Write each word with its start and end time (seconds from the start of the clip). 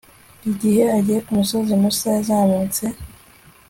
igihe 0.51 0.81
agiye 0.97 1.19
ku 1.25 1.31
musozi 1.39 1.73
musa 1.81 2.05
yazamutse 2.15 2.83